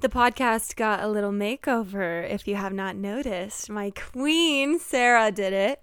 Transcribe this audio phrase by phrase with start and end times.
[0.00, 3.68] The podcast got a little makeover, if you have not noticed.
[3.68, 5.82] My queen, Sarah, did it,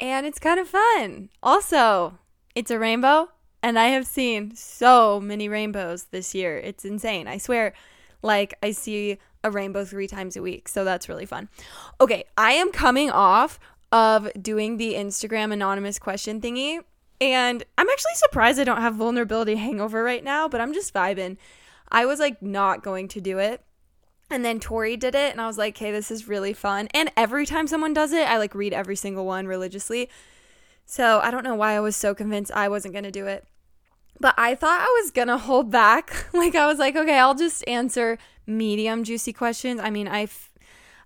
[0.00, 1.28] and it's kind of fun.
[1.40, 2.18] Also,
[2.56, 3.28] it's a rainbow,
[3.62, 6.58] and I have seen so many rainbows this year.
[6.58, 7.28] It's insane.
[7.28, 7.74] I swear,
[8.22, 11.48] like, I see a rainbow three times a week, so that's really fun.
[12.00, 13.60] Okay, I am coming off
[13.92, 16.80] of doing the Instagram anonymous question thingy,
[17.20, 21.36] and I'm actually surprised I don't have vulnerability hangover right now, but I'm just vibing.
[21.94, 23.62] I was like not going to do it.
[24.28, 26.88] And then Tori did it, and I was like, hey, this is really fun.
[26.92, 30.10] And every time someone does it, I like read every single one religiously.
[30.86, 33.46] So I don't know why I was so convinced I wasn't going to do it.
[34.18, 36.26] But I thought I was going to hold back.
[36.34, 39.80] like, I was like, okay, I'll just answer medium juicy questions.
[39.80, 40.26] I mean, I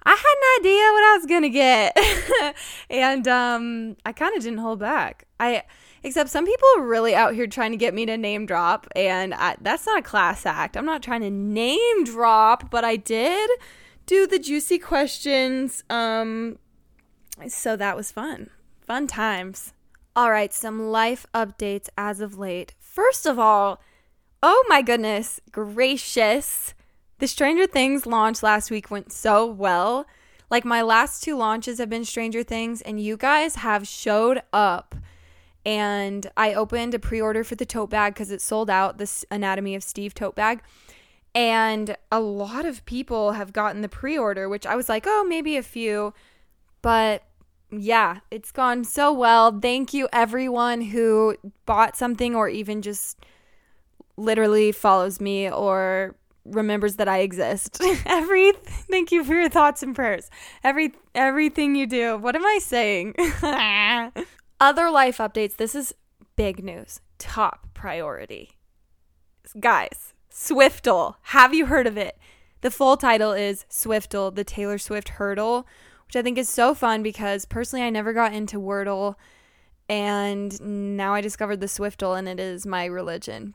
[0.05, 2.55] I had an idea what I was going to get.
[2.91, 5.27] and um, I kind of didn't hold back.
[5.39, 5.64] I
[6.02, 9.34] Except some people are really out here trying to get me to name drop, and
[9.34, 10.77] I, that's not a class act.
[10.77, 13.50] I'm not trying to name drop, but I did
[14.06, 15.82] do the juicy questions.
[15.90, 16.58] Um,
[17.48, 18.50] so that was fun.
[18.80, 19.72] Fun times.
[20.16, 22.74] All right, some life updates as of late.
[22.78, 23.80] First of all,
[24.42, 26.74] oh my goodness gracious.
[27.18, 30.06] The Stranger Things launch last week went so well.
[30.50, 34.94] Like my last two launches have been Stranger Things, and you guys have showed up
[35.64, 39.25] and I opened a pre order for the tote bag because it sold out, this
[39.31, 40.62] Anatomy of Steve tote bag.
[41.34, 45.25] And a lot of people have gotten the pre order, which I was like, oh,
[45.29, 46.14] maybe a few.
[46.83, 47.23] But
[47.70, 49.59] yeah, it's gone so well.
[49.59, 51.36] Thank you, everyone who
[51.67, 53.19] bought something or even just
[54.17, 57.81] literally follows me or remembers that I exist.
[58.06, 60.31] Every thank you for your thoughts and prayers.
[60.64, 62.17] Every everything you do.
[62.17, 63.14] What am I saying?
[64.61, 65.56] Other life updates.
[65.56, 65.95] This is
[66.37, 67.01] big news.
[67.19, 68.51] Top priority.
[69.61, 71.14] Guys, Swiftle.
[71.23, 72.19] Have you heard of it?
[72.61, 75.64] The full title is Swiftle, the Taylor Swift Heardle,
[76.07, 79.14] which I think is so fun because personally I never got into Wordle
[79.89, 80.61] and
[80.97, 83.55] now I discovered the Swiftle and it is my religion.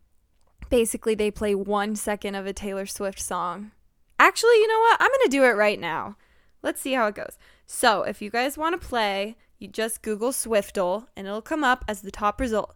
[0.70, 3.72] Basically, they play one second of a Taylor Swift song.
[4.18, 5.02] Actually, you know what?
[5.02, 6.16] I'm going to do it right now.
[6.64, 7.38] Let's see how it goes.
[7.68, 11.86] So, if you guys want to play, you just Google Swiftle and it'll come up
[11.88, 12.76] as the top result.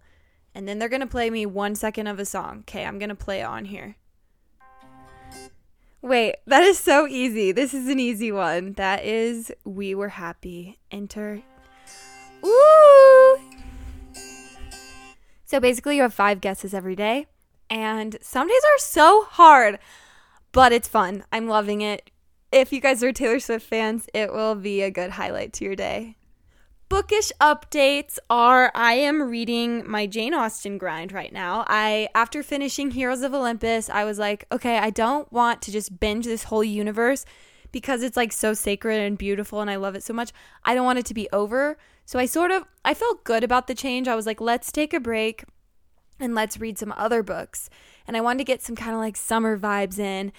[0.55, 2.59] And then they're going to play me one second of a song.
[2.61, 3.95] Okay, I'm going to play on here.
[6.01, 7.51] Wait, that is so easy.
[7.51, 8.73] This is an easy one.
[8.73, 10.79] That is We Were Happy.
[10.89, 11.41] Enter.
[12.45, 13.37] Ooh!
[15.45, 17.27] So basically, you have five guesses every day.
[17.69, 19.79] And some days are so hard,
[20.53, 21.23] but it's fun.
[21.31, 22.09] I'm loving it.
[22.51, 25.75] If you guys are Taylor Swift fans, it will be a good highlight to your
[25.75, 26.15] day
[26.89, 31.65] bookish updates are I am reading my Jane Austen grind right now.
[31.67, 35.99] I after finishing Heroes of Olympus, I was like, okay, I don't want to just
[35.99, 37.25] binge this whole universe
[37.71, 40.31] because it's like so sacred and beautiful and I love it so much.
[40.63, 41.77] I don't want it to be over.
[42.05, 44.07] So I sort of I felt good about the change.
[44.07, 45.43] I was like, let's take a break
[46.19, 47.69] and let's read some other books.
[48.07, 50.31] And I wanted to get some kind of like summer vibes in.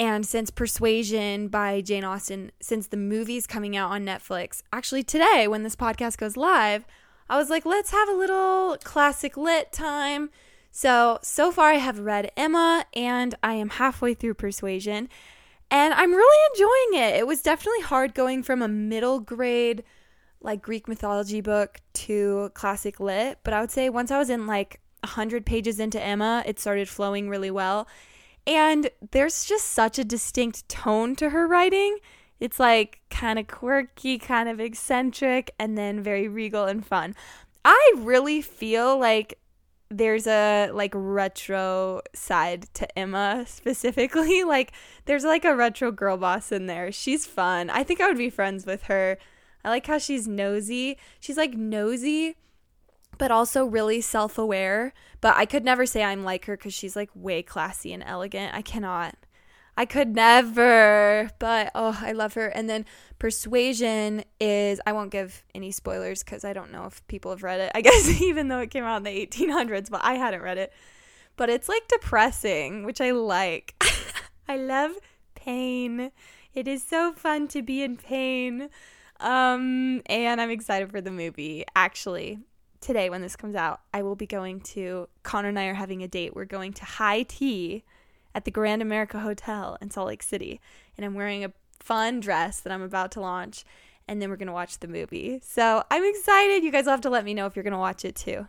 [0.00, 5.46] And since Persuasion by Jane Austen, since the movie's coming out on Netflix, actually today
[5.46, 6.86] when this podcast goes live,
[7.28, 10.30] I was like, let's have a little classic lit time.
[10.72, 15.10] So, so far I have read Emma and I am halfway through Persuasion
[15.70, 17.16] and I'm really enjoying it.
[17.16, 19.84] It was definitely hard going from a middle grade
[20.40, 24.46] like Greek mythology book to classic lit, but I would say once I was in
[24.46, 27.86] like 100 pages into Emma, it started flowing really well.
[28.46, 31.98] And there's just such a distinct tone to her writing.
[32.38, 37.14] It's like kind of quirky, kind of eccentric, and then very regal and fun.
[37.64, 39.38] I really feel like
[39.90, 44.44] there's a like retro side to Emma specifically.
[44.50, 44.72] Like
[45.04, 46.90] there's like a retro girl boss in there.
[46.90, 47.70] She's fun.
[47.70, 49.18] I think I would be friends with her.
[49.64, 50.96] I like how she's nosy.
[51.20, 52.36] She's like nosy
[53.20, 54.94] but also really self aware.
[55.20, 58.54] But I could never say I'm like her because she's like way classy and elegant.
[58.54, 59.14] I cannot.
[59.76, 62.48] I could never, but oh, I love her.
[62.48, 62.86] And then
[63.18, 67.60] Persuasion is, I won't give any spoilers because I don't know if people have read
[67.60, 67.72] it.
[67.74, 70.72] I guess even though it came out in the 1800s, but I hadn't read it.
[71.36, 73.74] But it's like depressing, which I like.
[74.48, 74.92] I love
[75.34, 76.10] pain.
[76.54, 78.70] It is so fun to be in pain.
[79.20, 81.64] Um, and I'm excited for the movie.
[81.76, 82.38] Actually,
[82.80, 86.02] today when this comes out, I will be going to Connor and I are having
[86.02, 86.34] a date.
[86.34, 87.84] We're going to high tea
[88.34, 90.60] at the Grand America Hotel in Salt Lake City,
[90.96, 93.64] and I'm wearing a fun dress that I'm about to launch,
[94.06, 95.40] and then we're going to watch the movie.
[95.42, 96.62] So, I'm excited.
[96.62, 98.46] You guys will have to let me know if you're going to watch it too.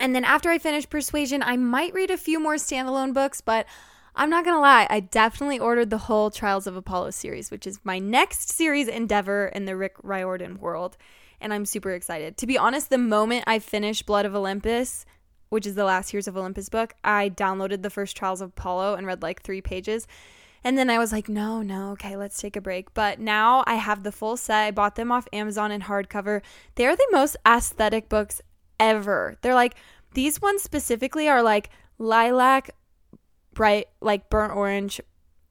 [0.00, 3.66] And then after I finish Persuasion, I might read a few more standalone books, but
[4.16, 7.80] I'm not gonna lie, I definitely ordered the whole Trials of Apollo series, which is
[7.82, 10.96] my next series endeavor in the Rick Riordan world.
[11.40, 12.36] And I'm super excited.
[12.38, 15.04] To be honest, the moment I finished Blood of Olympus,
[15.48, 18.94] which is the last Heroes of Olympus book, I downloaded the first Trials of Apollo
[18.94, 20.06] and read like three pages.
[20.66, 22.94] And then I was like, no, no, okay, let's take a break.
[22.94, 24.64] But now I have the full set.
[24.64, 26.40] I bought them off Amazon in hardcover.
[26.74, 28.40] They're the most aesthetic books
[28.80, 29.36] ever.
[29.42, 29.74] They're like,
[30.14, 32.70] these ones specifically are like lilac,
[33.52, 35.00] bright, like burnt orange,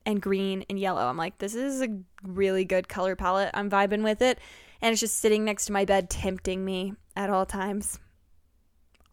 [0.06, 1.06] and green and yellow.
[1.06, 1.88] I'm like, this is a
[2.24, 3.52] really good color palette.
[3.54, 4.40] I'm vibing with it.
[4.84, 8.00] And it's just sitting next to my bed, tempting me at all times.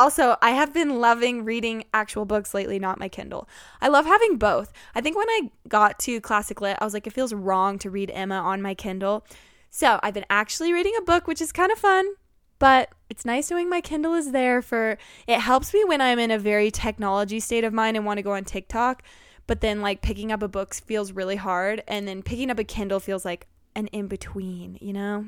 [0.01, 3.49] Also, I have been loving reading actual books lately, not my Kindle.
[3.81, 4.73] I love having both.
[4.95, 7.91] I think when I got to Classic Lit, I was like, it feels wrong to
[7.91, 9.25] read Emma on my Kindle.
[9.71, 12.15] So I've been actually reading a book, which is kind of fun,
[12.59, 16.33] but it's nice knowing my Kindle is there for it helps me when I'm in
[16.33, 19.05] a very technology state of mind and want to go on TikTok.
[19.47, 22.65] But then, like, picking up a book feels really hard, and then picking up a
[22.65, 23.47] Kindle feels like
[23.77, 25.27] an in between, you know?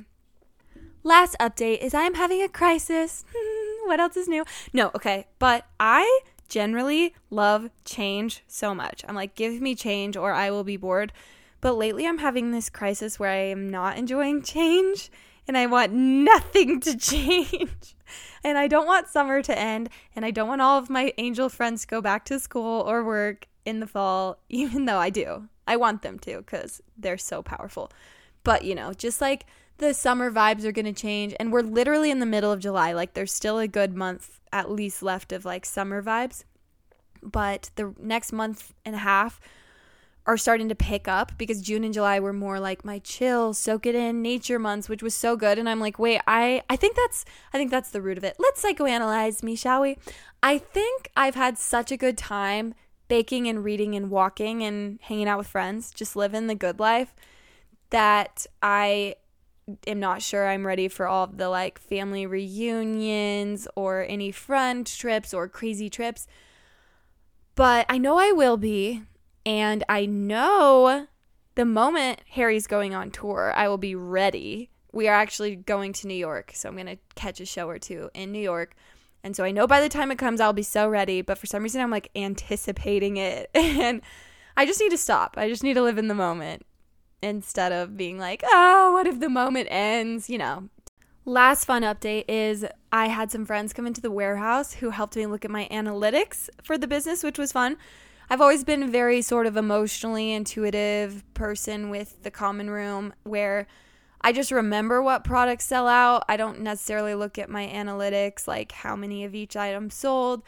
[1.05, 3.25] Last update is I am having a crisis.
[3.85, 4.45] what else is new?
[4.73, 5.27] No, okay.
[5.39, 9.05] But I generally love change so much.
[9.09, 11.13] I'm like, give me change or I will be bored.
[11.61, 15.11] But lately I'm having this crisis where I am not enjoying change
[15.49, 17.97] and I want nothing to change.
[18.45, 21.49] and I don't want summer to end and I don't want all of my angel
[21.49, 25.49] friends to go back to school or work in the fall, even though I do.
[25.67, 27.91] I want them to because they're so powerful.
[28.45, 29.47] But, you know, just like
[29.83, 32.93] the summer vibes are going to change and we're literally in the middle of July.
[32.93, 36.45] Like there's still a good month at least left of like summer vibes.
[37.23, 39.41] But the next month and a half
[40.25, 43.87] are starting to pick up because June and July were more like my chill, soak
[43.87, 45.59] it in nature months, which was so good.
[45.59, 48.37] And I'm like, wait, I I think that's I think that's the root of it.
[48.39, 49.99] Let's psychoanalyze me, shall we?
[50.43, 52.75] I think I've had such a good time
[53.09, 57.15] baking and reading and walking and hanging out with friends, just living the good life
[57.91, 59.17] that I
[59.87, 65.33] am not sure I'm ready for all the like family reunions or any friend trips
[65.33, 66.27] or crazy trips.
[67.55, 69.03] But I know I will be.
[69.45, 71.09] And I know
[71.55, 74.71] the moment Harry's going on tour, I will be ready.
[74.93, 76.53] We are actually going to New York.
[76.55, 78.75] So I'm going to catch a show or two in New York.
[79.25, 81.23] And so I know by the time it comes, I'll be so ready.
[81.23, 83.51] But for some reason, I'm like anticipating it.
[83.55, 84.03] and
[84.57, 85.35] I just need to stop.
[85.37, 86.65] I just need to live in the moment
[87.23, 90.29] instead of being like, oh, what if the moment ends?
[90.29, 90.69] You know.
[91.25, 95.27] Last fun update is I had some friends come into the warehouse who helped me
[95.27, 97.77] look at my analytics for the business, which was fun.
[98.29, 103.69] I've always been a very sort of emotionally intuitive person with the common room where
[104.21, 106.25] I just remember what products sell out.
[106.29, 110.43] I don't necessarily look at my analytics, like how many of each item sold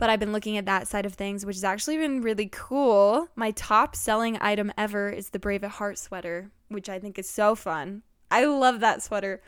[0.00, 3.28] but I've been looking at that side of things, which has actually been really cool.
[3.36, 7.28] My top selling item ever is the Brave at Heart sweater, which I think is
[7.28, 8.02] so fun.
[8.30, 9.42] I love that sweater.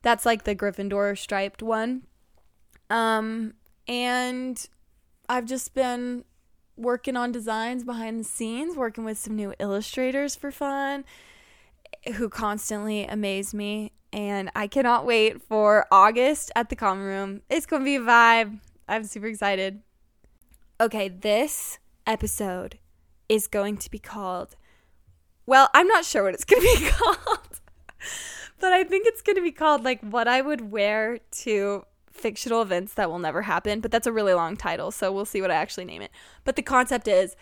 [0.00, 2.04] That's like the Gryffindor striped one.
[2.88, 3.52] Um,
[3.86, 4.66] and
[5.28, 6.24] I've just been
[6.78, 11.04] working on designs behind the scenes, working with some new illustrators for fun
[12.14, 13.92] who constantly amaze me.
[14.14, 17.42] And I cannot wait for August at the Common Room.
[17.50, 18.60] It's going to be a vibe.
[18.88, 19.82] I'm super excited.
[20.80, 22.78] Okay, this episode
[23.28, 24.56] is going to be called.
[25.44, 27.60] Well, I'm not sure what it's going to be called,
[28.58, 32.62] but I think it's going to be called like what I would wear to fictional
[32.62, 33.80] events that will never happen.
[33.80, 36.12] But that's a really long title, so we'll see what I actually name it.
[36.44, 37.36] But the concept is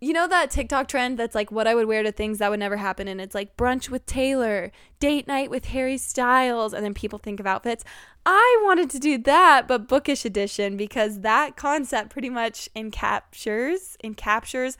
[0.00, 2.60] you know that TikTok trend that's like what I would wear to things that would
[2.60, 6.94] never happen, and it's like brunch with Taylor, date night with Harry Styles, and then
[6.94, 7.84] people think of outfits.
[8.24, 14.76] I wanted to do that, but bookish edition because that concept pretty much encaptures encaptures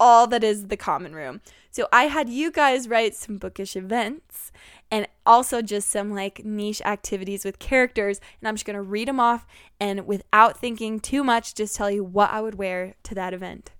[0.00, 1.40] all that is the common room.
[1.70, 4.50] So I had you guys write some bookish events
[4.90, 9.20] and also just some like niche activities with characters, and I'm just gonna read them
[9.20, 9.46] off
[9.78, 13.70] and without thinking too much, just tell you what I would wear to that event.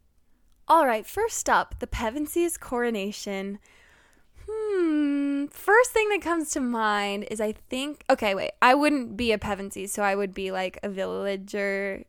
[0.67, 3.59] All right, first up, the Pevensies coronation.
[4.49, 9.33] Hmm, first thing that comes to mind is I think, okay, wait, I wouldn't be
[9.33, 12.05] a Pevensie, so I would be like a villager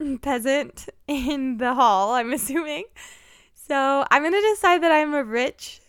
[0.22, 2.84] peasant in the hall, I'm assuming.
[3.54, 5.80] So I'm going to decide that I'm a rich,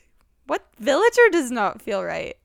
[0.45, 2.37] what villager does not feel right?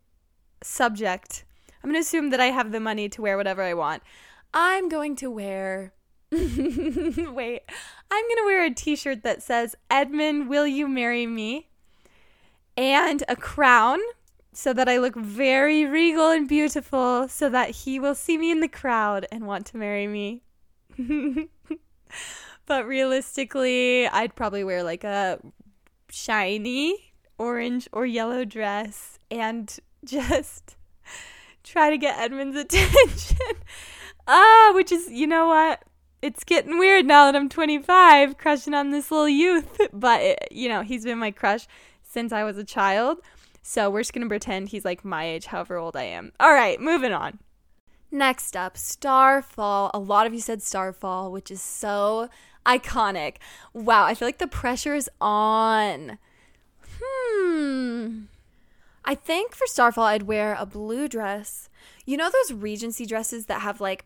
[0.62, 1.44] Subject.
[1.82, 4.02] I'm going to assume that I have the money to wear whatever I want.
[4.54, 5.92] I'm going to wear
[6.32, 7.62] Wait,
[8.10, 11.68] I'm going to wear a t shirt that says, Edmund, will you marry me?
[12.76, 13.98] And a crown
[14.52, 18.60] so that I look very regal and beautiful so that he will see me in
[18.60, 20.42] the crowd and want to marry me.
[22.66, 25.38] but realistically, I'd probably wear like a
[26.10, 30.76] shiny orange or yellow dress and just
[31.64, 33.38] try to get Edmund's attention.
[34.26, 35.82] ah, which is, you know what?
[36.20, 39.80] It's getting weird now that I'm 25, crushing on this little youth.
[39.92, 41.66] But, it, you know, he's been my crush
[42.02, 43.18] since I was a child.
[43.62, 46.32] So we're just going to pretend he's like my age, however old I am.
[46.40, 47.38] All right, moving on.
[48.10, 49.90] Next up, Starfall.
[49.92, 52.30] A lot of you said Starfall, which is so
[52.64, 53.36] iconic.
[53.74, 56.18] Wow, I feel like the pressure is on.
[57.00, 58.22] Hmm.
[59.04, 61.68] I think for Starfall, I'd wear a blue dress.
[62.06, 64.04] You know those Regency dresses that have like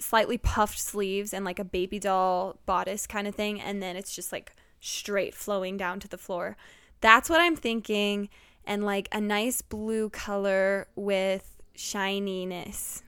[0.00, 4.14] slightly puffed sleeves and like a baby doll bodice kind of thing, and then it's
[4.14, 6.56] just like straight flowing down to the floor.
[7.00, 8.28] That's what I'm thinking,
[8.64, 13.02] and like a nice blue color with shininess.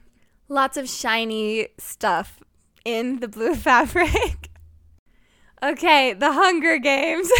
[0.49, 2.41] Lots of shiny stuff
[2.85, 4.51] in the blue fabric.
[5.63, 7.31] okay, the Hunger Games.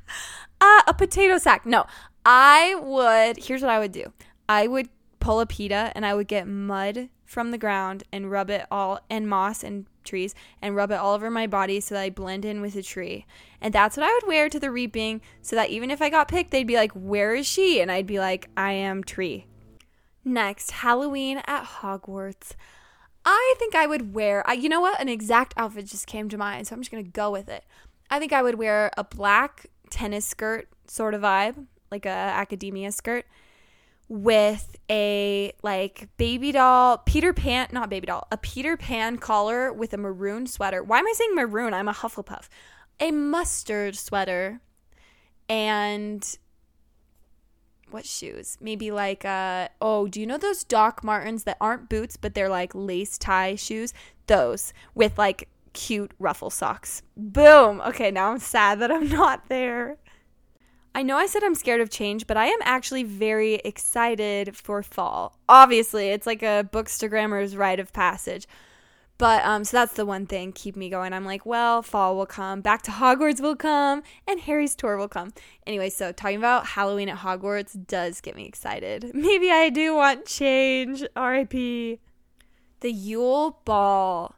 [0.60, 1.66] uh, a potato sack.
[1.66, 1.86] No,
[2.24, 4.12] I would, here's what I would do
[4.48, 4.88] I would
[5.20, 8.98] pull a Peeta and I would get mud from the ground and rub it all,
[9.10, 12.46] and moss and trees, and rub it all over my body so that I blend
[12.46, 13.26] in with the tree.
[13.60, 16.28] And that's what I would wear to the reaping so that even if I got
[16.28, 17.80] picked, they'd be like, Where is she?
[17.80, 19.46] And I'd be like, I am tree.
[20.24, 22.54] Next, Halloween at Hogwarts.
[23.26, 25.00] I think I would wear, you know what?
[25.00, 27.64] An exact outfit just came to mind, so I'm just to go with it.
[28.10, 32.90] I think I would wear a black tennis skirt sort of vibe, like a academia
[32.90, 33.26] skirt
[34.08, 39.92] with a like baby doll Peter Pan not baby doll a Peter Pan collar with
[39.92, 40.82] a maroon sweater.
[40.82, 41.74] Why am I saying maroon?
[41.74, 42.48] I'm a Hufflepuff.
[43.00, 44.60] A mustard sweater
[45.48, 46.38] and
[47.90, 48.56] what shoes?
[48.60, 52.48] Maybe like uh oh, do you know those Doc Martens that aren't boots but they're
[52.48, 53.92] like lace tie shoes?
[54.26, 57.02] Those with like cute ruffle socks.
[57.16, 57.80] Boom.
[57.82, 59.98] Okay, now I'm sad that I'm not there.
[60.98, 64.82] I know I said I'm scared of change, but I am actually very excited for
[64.82, 65.38] fall.
[65.48, 68.48] Obviously, it's like a bookstagrammer's rite of passage.
[69.16, 71.12] But um, so that's the one thing keep me going.
[71.12, 75.06] I'm like, well, fall will come, back to Hogwarts will come, and Harry's tour will
[75.06, 75.32] come.
[75.68, 79.08] Anyway, so talking about Halloween at Hogwarts does get me excited.
[79.14, 81.04] Maybe I do want change.
[81.14, 82.00] R.I.P.
[82.80, 84.34] The Yule Ball.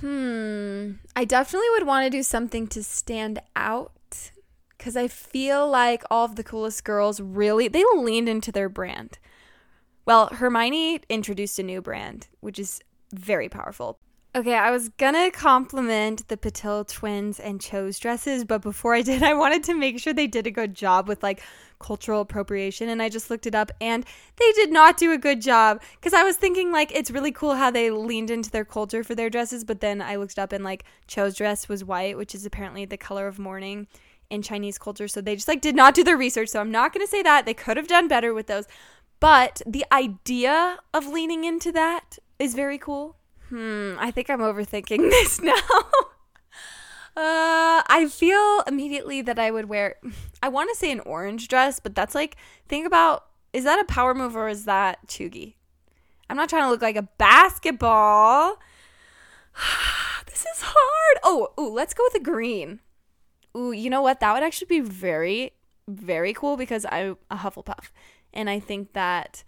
[0.00, 0.94] Hmm.
[1.14, 3.92] I definitely would want to do something to stand out
[4.88, 9.18] because I feel like all of the coolest girls really they leaned into their brand.
[10.06, 12.80] Well, Hermione introduced a new brand, which is
[13.12, 13.98] very powerful.
[14.34, 19.22] Okay, I was gonna compliment the Patil twins and Cho's dresses, but before I did,
[19.30, 21.42] I wanted to make sure they did a good job with like
[21.78, 22.88] cultural appropriation.
[22.88, 26.14] And I just looked it up and they did not do a good job because
[26.14, 29.28] I was thinking like it's really cool how they leaned into their culture for their
[29.28, 32.86] dresses, but then I looked up and like Cho's dress was white, which is apparently
[32.86, 33.86] the color of mourning
[34.30, 35.08] in Chinese culture.
[35.08, 36.48] So they just like did not do their research.
[36.48, 37.46] So I'm not going to say that.
[37.46, 38.66] They could have done better with those.
[39.20, 43.16] But the idea of leaning into that is very cool.
[43.48, 45.52] Hmm, I think I'm overthinking this now.
[47.16, 49.96] uh, I feel immediately that I would wear,
[50.42, 52.36] I want to say an orange dress, but that's like,
[52.68, 55.54] think about, is that a power move or is that chuggy?
[56.30, 58.58] I'm not trying to look like a basketball.
[60.26, 61.18] this is hard.
[61.24, 62.80] Oh, ooh, let's go with a green.
[63.56, 64.20] Ooh, you know what?
[64.20, 65.52] That would actually be very,
[65.88, 67.90] very cool because I'm a Hufflepuff.
[68.32, 69.42] And I think that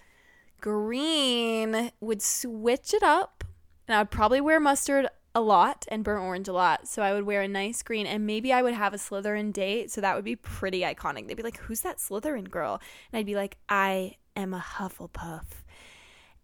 [0.61, 3.45] green would switch it up.
[3.87, 6.89] And I would probably wear mustard a lot and burnt orange a lot.
[6.89, 9.91] So I would wear a nice green and maybe I would have a Slytherin date.
[9.91, 11.29] So that would be pretty iconic.
[11.29, 12.81] They'd be like, Who's that Slytherin girl?
[13.13, 15.45] And I'd be like, I am a Hufflepuff.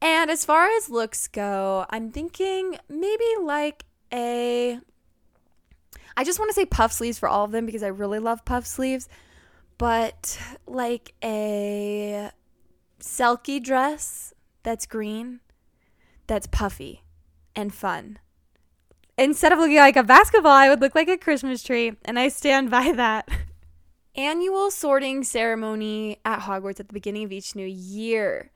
[0.01, 4.79] And as far as looks go, I'm thinking maybe like a
[6.17, 8.45] I just want to say puff sleeves for all of them because I really love
[8.45, 9.09] puff sleeves.
[9.79, 12.31] But like a
[13.01, 14.33] Selkie dress
[14.63, 15.41] that's green,
[16.27, 17.03] that's puffy
[17.55, 18.19] and fun.
[19.19, 22.29] Instead of looking like a basketball, I would look like a Christmas tree, and I
[22.29, 23.29] stand by that.
[24.15, 28.51] Annual sorting ceremony at Hogwarts at the beginning of each new year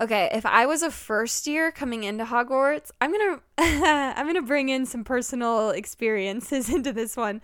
[0.00, 4.34] okay, if I was a first year coming into Hogwarts, I'm going to I'm going
[4.36, 7.40] to bring in some personal experiences into this one.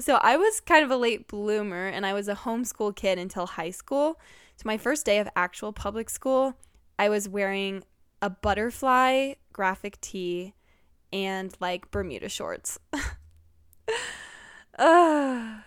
[0.00, 3.46] So, I was kind of a late bloomer and I was a homeschool kid until
[3.46, 4.18] high school.
[4.56, 6.54] So, my first day of actual public school,
[6.98, 7.84] I was wearing
[8.22, 10.54] a butterfly graphic tee
[11.12, 12.78] and like Bermuda shorts.
[14.78, 15.58] uh,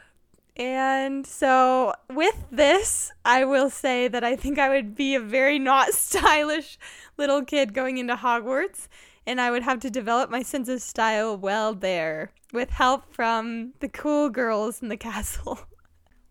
[0.57, 5.59] and so, with this, I will say that I think I would be a very
[5.59, 6.77] not stylish
[7.17, 8.88] little kid going into Hogwarts.
[9.27, 13.74] and I would have to develop my sense of style well there with help from
[13.79, 15.59] the cool girls in the castle.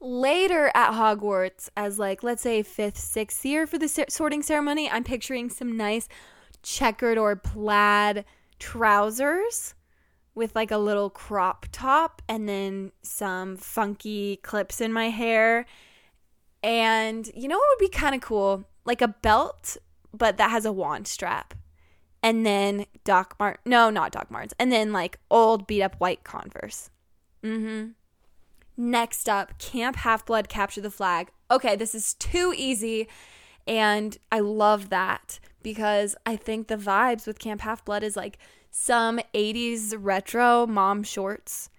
[0.00, 5.04] Later at Hogwarts, as like, let's say fifth, sixth year for the sorting ceremony, I'm
[5.04, 6.08] picturing some nice
[6.62, 8.24] checkered or plaid
[8.58, 9.74] trousers
[10.34, 15.66] with like a little crop top and then some funky clips in my hair.
[16.62, 18.64] And you know what would be kind of cool?
[18.84, 19.76] Like a belt,
[20.12, 21.54] but that has a wand strap.
[22.22, 24.54] And then Doc Mart no, not Doc Martens.
[24.58, 26.90] And then like old beat up white Converse.
[27.42, 27.90] Mm-hmm.
[28.76, 31.30] Next up, Camp Half Blood Capture the Flag.
[31.50, 33.08] Okay, this is too easy.
[33.66, 38.38] And I love that because I think the vibes with Camp Half Blood is like
[38.76, 41.70] some 80s retro mom shorts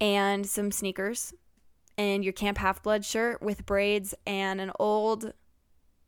[0.00, 1.32] and some sneakers
[1.96, 5.32] and your Camp Half Blood shirt with braids and an old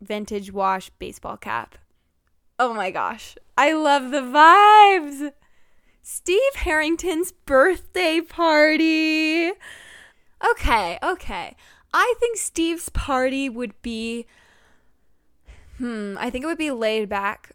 [0.00, 1.78] vintage wash baseball cap.
[2.58, 3.36] Oh my gosh.
[3.56, 5.32] I love the vibes.
[6.02, 9.52] Steve Harrington's birthday party.
[10.50, 11.54] Okay, okay.
[11.94, 14.26] I think Steve's party would be
[15.78, 17.52] hmm, I think it would be laid back.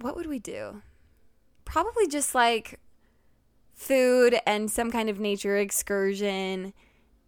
[0.00, 0.82] What would we do?
[1.68, 2.80] Probably just like
[3.74, 6.72] food and some kind of nature excursion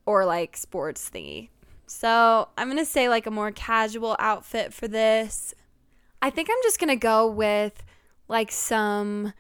[0.07, 1.51] or like sports thingy.
[1.87, 5.55] So I'm going to say like a more casual outfit for this.
[6.23, 7.85] I think I'm just going to go with
[8.29, 9.35] like some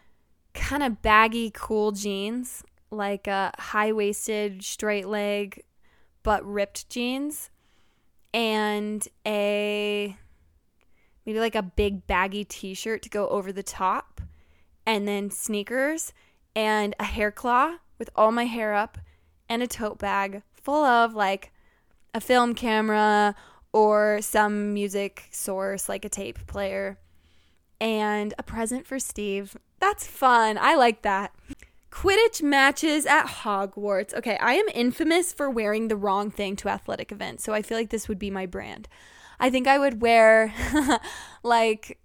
[0.52, 5.64] kind of baggy, cool jeans, like a high waisted, straight leg,
[6.22, 7.48] but ripped jeans,
[8.34, 10.14] and a
[11.24, 14.20] maybe like a big baggy t shirt to go over the top
[14.86, 16.12] and then sneakers
[16.54, 18.98] and a hair claw with all my hair up
[19.48, 21.52] and a tote bag full of like
[22.14, 23.34] a film camera
[23.72, 26.98] or some music source like a tape player
[27.80, 29.56] and a present for Steve.
[29.78, 30.58] That's fun.
[30.60, 31.32] I like that.
[31.90, 34.14] Quidditch matches at Hogwarts.
[34.14, 37.76] Okay, I am infamous for wearing the wrong thing to athletic events, so I feel
[37.76, 38.88] like this would be my brand.
[39.40, 40.52] I think I would wear
[41.42, 41.98] like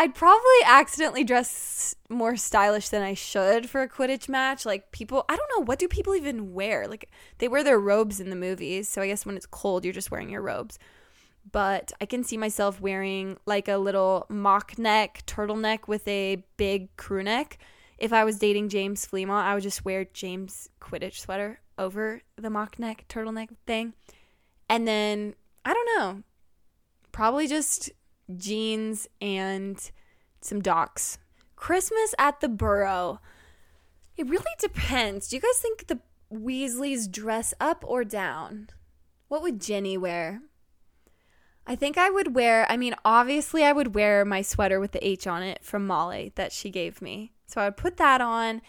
[0.00, 4.64] I'd probably accidentally dress more stylish than I should for a Quidditch match.
[4.64, 6.88] Like people, I don't know what do people even wear?
[6.88, 9.92] Like they wear their robes in the movies, so I guess when it's cold, you're
[9.92, 10.78] just wearing your robes.
[11.52, 16.96] But I can see myself wearing like a little mock neck turtleneck with a big
[16.96, 17.58] crew neck.
[17.98, 22.48] If I was dating James Fleamont, I would just wear James Quidditch sweater over the
[22.48, 23.92] mock neck turtleneck thing.
[24.66, 26.22] And then I don't know,
[27.12, 27.90] probably just
[28.38, 29.90] jeans, and
[30.40, 31.18] some docs.
[31.56, 33.20] Christmas at the Burrow.
[34.16, 35.28] It really depends.
[35.28, 36.00] Do you guys think the
[36.32, 38.68] Weasleys dress up or down?
[39.28, 40.42] What would Ginny wear?
[41.66, 45.06] I think I would wear, I mean, obviously, I would wear my sweater with the
[45.06, 47.32] H on it from Molly that she gave me.
[47.46, 48.62] So I would put that on.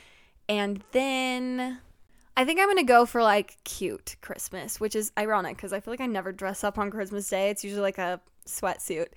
[0.48, 1.80] And then
[2.36, 5.80] I think I'm going to go for like cute Christmas, which is ironic because I
[5.80, 7.50] feel like I never dress up on Christmas Day.
[7.50, 9.08] It's usually like a sweatsuit.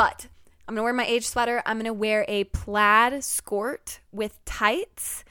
[0.00, 0.28] But
[0.66, 1.62] I'm gonna wear my age sweater.
[1.66, 5.26] I'm gonna wear a plaid skirt with tights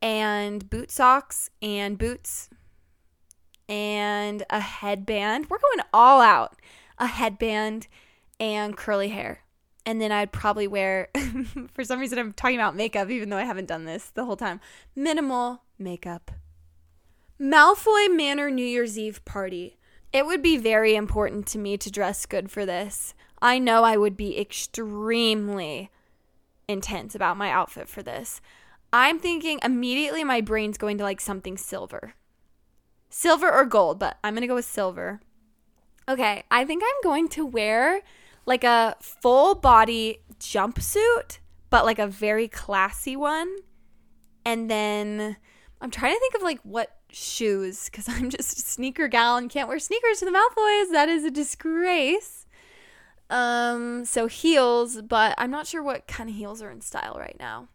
[0.00, 2.48] and boot socks and boots
[3.68, 5.50] and a headband.
[5.50, 6.56] We're going all out.
[6.96, 7.86] A headband
[8.40, 9.40] and curly hair.
[9.84, 11.10] And then I'd probably wear,
[11.74, 14.38] for some reason, I'm talking about makeup, even though I haven't done this the whole
[14.38, 14.58] time.
[14.96, 16.30] Minimal makeup.
[17.38, 19.76] Malfoy Manor New Year's Eve party.
[20.14, 23.12] It would be very important to me to dress good for this.
[23.40, 25.90] I know I would be extremely
[26.68, 28.40] intense about my outfit for this.
[28.92, 32.14] I'm thinking immediately my brain's going to like something silver.
[33.10, 35.20] Silver or gold, but I'm going to go with silver.
[36.08, 38.02] Okay, I think I'm going to wear
[38.46, 41.38] like a full body jumpsuit,
[41.70, 43.56] but like a very classy one.
[44.44, 45.36] And then
[45.80, 49.50] I'm trying to think of like what shoes because I'm just a sneaker gal and
[49.50, 50.92] can't wear sneakers to the Malfoys.
[50.92, 52.43] That is a disgrace.
[53.30, 57.36] Um, so heels, but I'm not sure what kind of heels are in style right
[57.38, 57.68] now.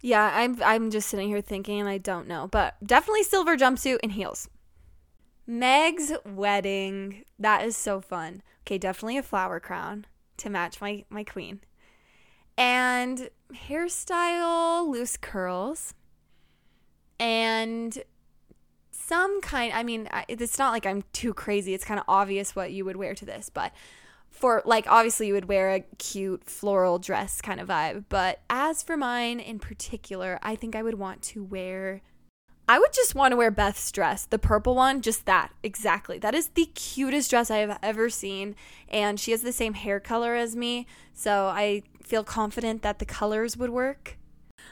[0.00, 3.98] Yeah, I'm I'm just sitting here thinking and I don't know, but definitely silver jumpsuit
[4.02, 4.48] and heels.
[5.46, 7.24] Meg's wedding.
[7.38, 8.42] That is so fun.
[8.62, 10.06] Okay, definitely a flower crown
[10.38, 11.60] to match my my queen.
[12.58, 13.30] And
[13.68, 15.94] hairstyle, loose curls.
[17.20, 18.02] And
[18.90, 21.74] some kind I mean, it's not like I'm too crazy.
[21.74, 23.72] It's kind of obvious what you would wear to this, but
[24.32, 28.82] for like obviously you would wear a cute floral dress kind of vibe, but as
[28.82, 32.02] for mine in particular, I think I would want to wear
[32.68, 35.50] I would just want to wear Beth's dress, the purple one, just that.
[35.62, 36.18] Exactly.
[36.18, 38.54] That is the cutest dress I have ever seen.
[38.88, 40.86] And she has the same hair color as me.
[41.12, 44.16] So I feel confident that the colors would work.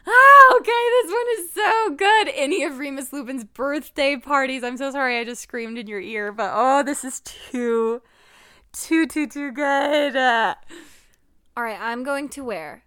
[0.07, 0.71] Ah, okay,
[1.03, 2.31] this one is so good.
[2.35, 4.63] Any of Remus Lupin's birthday parties.
[4.65, 8.01] I'm so sorry I just screamed in your ear, but oh, this is too,
[8.73, 10.17] too, too, too good.
[10.17, 12.85] All right, I'm going to wear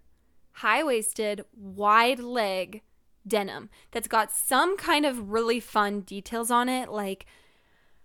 [0.53, 2.81] high waisted, wide leg
[3.27, 7.25] denim that's got some kind of really fun details on it, like,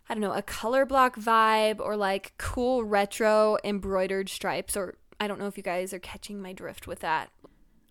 [0.09, 4.77] I don't know, a color block vibe or like cool retro embroidered stripes.
[4.77, 7.31] Or I don't know if you guys are catching my drift with that.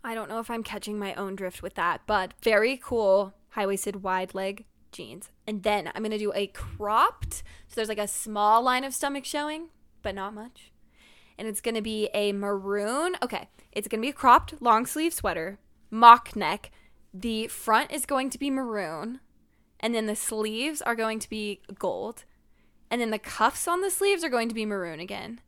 [0.04, 3.68] I don't know if I'm catching my own drift with that, but very cool high
[3.68, 5.30] waisted wide leg jeans.
[5.46, 9.26] And then I'm gonna do a cropped, so there's like a small line of stomach
[9.26, 9.70] showing,
[10.08, 10.72] but not much.
[11.38, 15.60] And it's gonna be a maroon, okay, it's gonna be a cropped long sleeve sweater,
[15.92, 16.72] mock neck.
[17.14, 19.20] The front is going to be maroon,
[19.82, 22.24] and then the sleeves are going to be gold.
[22.90, 25.42] And then the cuffs on the sleeves are going to be maroon again.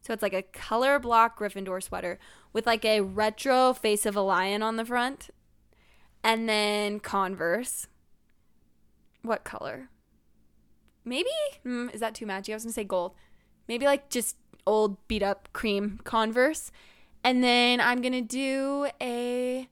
[0.00, 2.18] So it's like a color block Gryffindor sweater
[2.54, 5.28] with like a retro face of a lion on the front.
[6.24, 7.86] And then Converse.
[9.20, 9.90] What color?
[11.04, 11.28] Maybe?
[11.66, 12.52] Mm, is that too matchy?
[12.52, 13.12] I was going to say gold.
[13.68, 16.70] Maybe like just old beat up cream Converse.
[17.24, 19.68] And then I'm going to do a.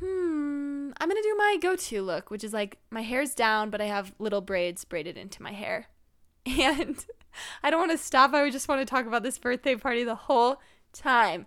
[0.00, 0.90] Hmm.
[1.00, 3.80] I'm going to do my go to look, which is like my hair's down, but
[3.80, 5.86] I have little braids braided into my hair.
[6.46, 7.04] And
[7.62, 8.32] I don't want to stop.
[8.32, 10.60] I just want to talk about this birthday party the whole
[10.92, 11.46] time.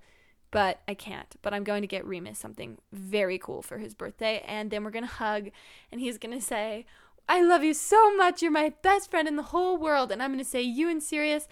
[0.51, 1.35] But I can't.
[1.41, 4.43] But I'm going to get Remus something very cool for his birthday.
[4.47, 5.49] And then we're going to hug.
[5.91, 6.85] And he's going to say,
[7.27, 8.41] I love you so much.
[8.41, 10.11] You're my best friend in the whole world.
[10.11, 11.47] And I'm going to say, You and Sirius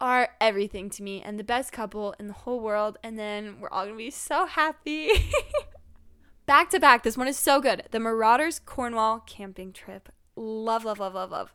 [0.00, 2.98] are everything to me and the best couple in the whole world.
[3.02, 5.10] And then we're all going to be so happy.
[6.46, 7.02] back to back.
[7.02, 7.84] This one is so good.
[7.90, 10.08] The Marauders Cornwall camping trip.
[10.36, 11.54] Love, love, love, love, love.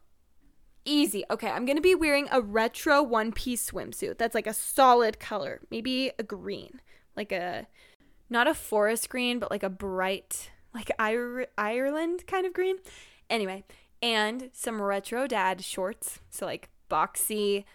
[0.86, 1.24] Easy.
[1.32, 5.20] Okay, I'm going to be wearing a retro one piece swimsuit that's like a solid
[5.20, 6.80] color, maybe a green,
[7.18, 7.66] like a
[8.30, 12.78] not a forest green, but like a bright, like Ireland kind of green.
[13.30, 13.64] Anyway,
[14.02, 17.66] and some retro dad shorts, so like boxy,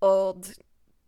[0.00, 0.54] old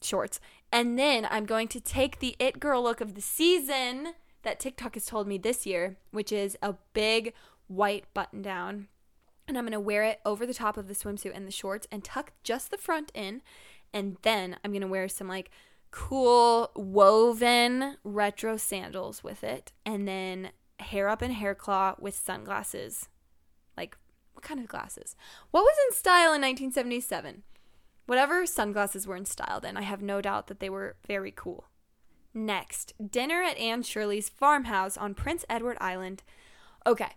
[0.02, 0.40] shorts.
[0.72, 4.94] And then I'm going to take the it girl look of the season that TikTok
[4.94, 7.32] has told me this year, which is a big
[7.68, 8.88] white button down
[9.48, 11.86] and I'm going to wear it over the top of the swimsuit and the shorts
[11.92, 13.42] and tuck just the front in.
[13.92, 15.50] And then I'm going to wear some like
[15.90, 19.72] cool woven retro sandals with it.
[19.84, 23.08] And then hair up and hair claw with sunglasses.
[24.36, 25.16] What kind of glasses?
[25.50, 27.42] What was in style in 1977?
[28.04, 31.64] Whatever sunglasses were in style then, I have no doubt that they were very cool.
[32.34, 36.22] Next, dinner at Anne Shirley's farmhouse on Prince Edward Island.
[36.86, 37.08] Okay,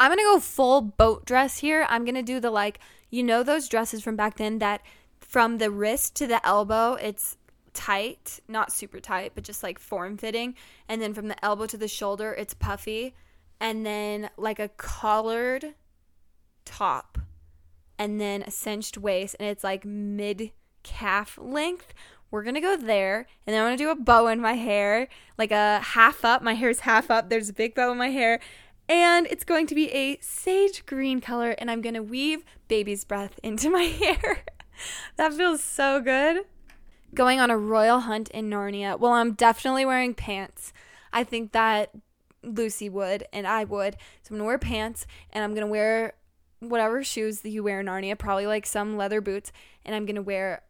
[0.00, 1.84] I'm gonna go full boat dress here.
[1.90, 2.80] I'm gonna do the like,
[3.10, 4.80] you know, those dresses from back then that
[5.20, 7.36] from the wrist to the elbow, it's
[7.74, 10.54] tight, not super tight, but just like form fitting.
[10.88, 13.14] And then from the elbow to the shoulder, it's puffy.
[13.60, 15.74] And then like a collared
[16.68, 17.18] top.
[17.98, 19.34] And then a cinched waist.
[19.40, 20.52] And it's like mid
[20.82, 21.94] calf length.
[22.30, 23.26] We're gonna go there.
[23.46, 26.42] And then I'm gonna do a bow in my hair, like a half up.
[26.42, 27.28] My hair's half up.
[27.30, 28.40] There's a big bow in my hair
[28.88, 33.38] and it's going to be a sage green color and I'm to weave baby's breath
[33.42, 34.44] into my hair.
[35.16, 36.44] that feels so good.
[37.14, 38.98] Going on a royal hunt in Narnia.
[38.98, 40.72] Well, I'm definitely wearing pants.
[41.12, 41.90] I think that
[42.42, 43.96] Lucy would and I would.
[44.22, 46.14] So I'm to wear pants and I'm to wear
[46.60, 49.52] whatever shoes that you wear in Narnia, probably like some leather boots
[49.84, 50.62] and I'm to wear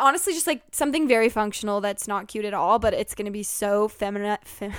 [0.00, 3.42] honestly just like something very functional that's not cute at all, but it's to be
[3.42, 4.72] so feminine fem-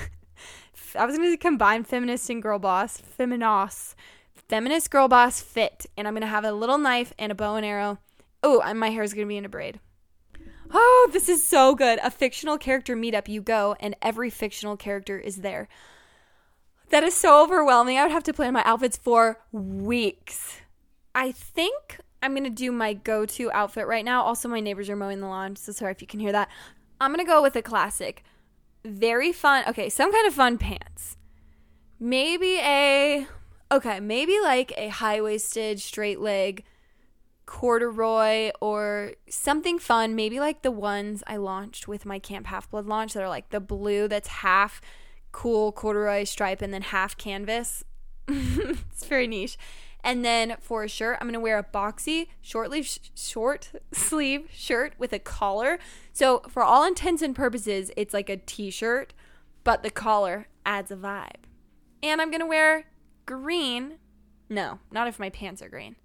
[0.95, 3.95] I was to combine feminist and girl boss, feminos,
[4.47, 7.65] feminist girl boss fit, and I'm to have a little knife and a bow and
[7.65, 7.99] arrow.
[8.41, 9.79] Oh, and my hair is to be in a braid.
[10.71, 11.99] Oh, this is so good.
[12.03, 15.67] A fictional character meetup, you go, and every fictional character is there.
[16.93, 17.97] That is so overwhelming.
[17.97, 20.61] I would have to plan my outfits for weeks.
[21.15, 24.21] I think I'm going to do my go to outfit right now.
[24.21, 26.49] Also, my neighbors are mowing the lawn, so sorry if you can hear that.
[27.01, 28.23] I'm going to go with a classic
[28.85, 29.63] very fun.
[29.67, 31.17] Okay, some kind of fun pants.
[31.99, 33.25] Maybe a
[33.71, 36.63] okay, maybe like a high-waisted straight leg
[37.47, 42.85] corduroy or something fun, maybe like the ones I launched with my Camp Half Blood
[42.85, 44.79] launch that are like the blue that's half
[45.33, 47.83] cool corduroy stripe and then half canvas.
[48.29, 49.57] it's very niche.
[50.05, 54.47] And then for a shirt, I'm going to wear a boxy short sleeve short sleeve
[54.51, 55.79] shirt with a collar.
[56.13, 59.13] So for all intents and purposes, it's like a t-shirt,
[59.63, 61.45] but the collar adds a vibe.
[62.01, 62.85] And I'm going to wear
[63.25, 63.97] green
[64.49, 65.95] No, not if my pants are green.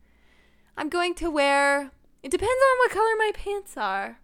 [0.76, 1.90] I'm going to wear,
[2.22, 4.20] it depends on what color my pants are.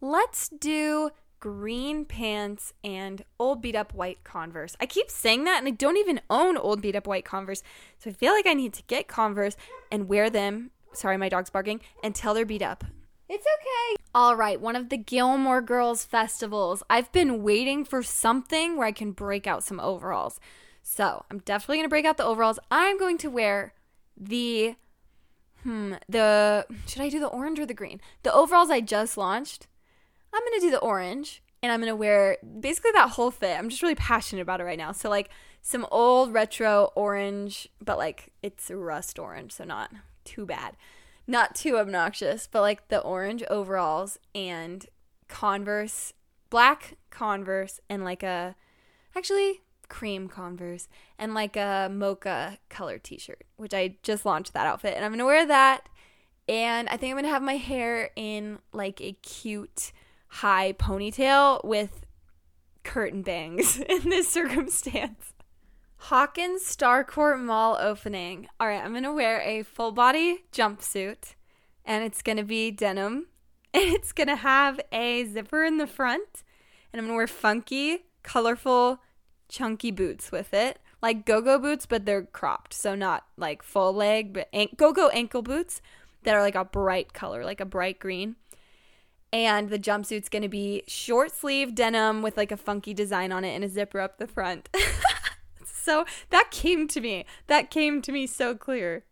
[0.00, 4.76] Let's do green pants and old beat up white Converse.
[4.80, 7.62] I keep saying that and I don't even own old beat up white Converse.
[7.98, 9.56] So I feel like I need to get Converse
[9.90, 10.70] and wear them.
[10.92, 12.84] Sorry, my dog's barking until they're beat up.
[13.28, 14.02] It's okay.
[14.14, 16.82] All right, one of the Gilmore Girls festivals.
[16.88, 20.40] I've been waiting for something where I can break out some overalls.
[20.82, 22.60] So I'm definitely going to break out the overalls.
[22.70, 23.74] I'm going to wear
[24.16, 24.76] the,
[25.64, 28.00] hmm, the, should I do the orange or the green?
[28.22, 29.66] The overalls I just launched.
[30.36, 33.58] I'm going to do the orange and I'm going to wear basically that whole fit.
[33.58, 34.92] I'm just really passionate about it right now.
[34.92, 35.30] So, like,
[35.62, 39.90] some old retro orange, but like it's rust orange, so not
[40.24, 40.76] too bad
[41.26, 44.86] not too obnoxious, but like the orange overalls and
[45.28, 46.12] Converse,
[46.50, 48.54] black Converse, and like a
[49.16, 54.66] actually cream Converse and like a mocha color t shirt, which I just launched that
[54.66, 54.94] outfit.
[54.94, 55.88] And I'm gonna wear that.
[56.48, 59.92] And I think I'm gonna have my hair in like a cute
[60.28, 62.06] high ponytail with
[62.84, 65.34] curtain bangs in this circumstance.
[65.96, 68.48] Hawkins Starcourt Mall opening.
[68.60, 71.34] All right, I'm going to wear a full body jumpsuit
[71.84, 73.26] and it's going to be denim
[73.74, 76.44] and it's going to have a zipper in the front
[76.92, 79.00] and I'm going to wear funky, colorful,
[79.48, 80.78] chunky boots with it.
[81.02, 85.42] Like go-go boots, but they're cropped, so not like full leg, but an- go-go ankle
[85.42, 85.82] boots
[86.22, 88.36] that are like a bright color, like a bright green.
[89.32, 93.44] And the jumpsuit's going to be short sleeve denim with like a funky design on
[93.44, 94.68] it and a zipper up the front.
[95.64, 97.26] so that came to me.
[97.46, 99.04] That came to me so clear.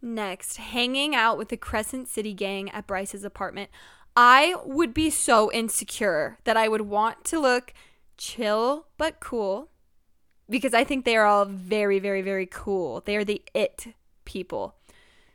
[0.00, 3.70] Next, hanging out with the Crescent City gang at Bryce's apartment.
[4.16, 7.72] I would be so insecure that I would want to look
[8.18, 9.70] chill but cool
[10.50, 13.00] because I think they are all very, very, very cool.
[13.00, 14.74] They are the it people.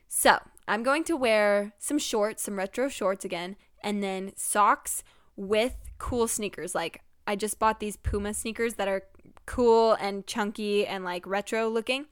[0.07, 3.55] So I'm going to wear some shorts, some retro shorts again,
[3.87, 5.01] and then socks
[5.37, 6.75] with cool sneakers.
[6.75, 9.03] Like I just bought these Puma sneakers that are
[9.45, 12.07] cool and chunky and like retro looking.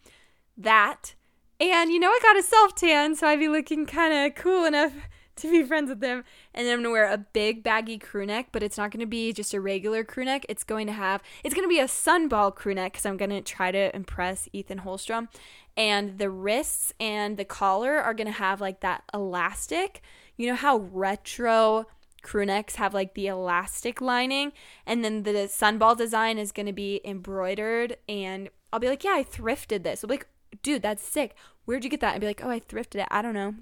[0.58, 1.16] That.
[1.60, 4.64] And you know, I got a self tan, so I'd be looking kind of cool
[4.64, 4.94] enough
[5.36, 6.24] to be friends with them.
[6.54, 9.34] And then I'm gonna wear a big baggy crew neck, but it's not gonna be
[9.34, 10.46] just a regular crew neck.
[10.48, 13.72] It's going to have, it's gonna be a sunball crew neck because I'm gonna try
[13.72, 15.28] to impress Ithan Holstrom.
[15.76, 20.02] And the wrists and the collar are gonna have like that elastic.
[20.38, 21.86] You know how retro
[22.22, 24.52] crew necks have like the elastic lining
[24.86, 29.16] and then the sunball design is going to be embroidered and I'll be like, "Yeah,
[29.16, 30.28] I thrifted this." I'll be like,
[30.62, 31.36] "Dude, that's sick.
[31.66, 33.08] Where'd you get that?" I'd be like, "Oh, I thrifted it.
[33.12, 33.56] I don't know."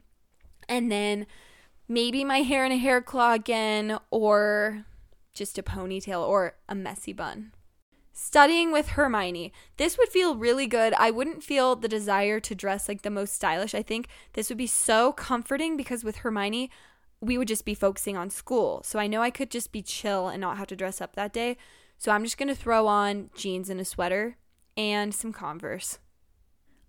[0.67, 1.27] And then
[1.87, 4.85] maybe my hair in a hair claw again or
[5.33, 7.51] just a ponytail or a messy bun.
[8.15, 9.51] Studying with Hermione.
[9.77, 10.93] This would feel really good.
[10.93, 13.73] I wouldn't feel the desire to dress like the most stylish.
[13.73, 16.69] I think this would be so comforting because with Hermione,
[17.19, 18.83] we would just be focusing on school.
[18.83, 21.33] So I know I could just be chill and not have to dress up that
[21.33, 21.57] day.
[21.97, 24.37] So I'm just going to throw on jeans and a sweater
[24.77, 25.97] and some Converse.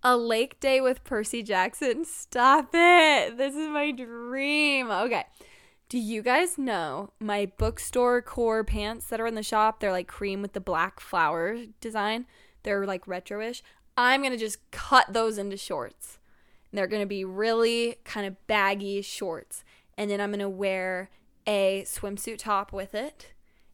[0.03, 2.05] A lake day with Percy Jackson.
[2.05, 3.39] Stop it.
[3.39, 4.91] This is my dream.
[4.91, 5.25] Okay.
[5.89, 9.81] Do you guys know my bookstore core pants that are in the shop?
[9.81, 12.27] They're like cream with the black flower design.
[12.63, 13.63] They're like retroish.
[13.97, 16.19] I'm going to just cut those into shorts.
[16.71, 19.63] And they're going to be really kind of baggy shorts
[19.97, 21.11] and then I'm going to wear
[21.47, 23.33] a swimsuit top with it.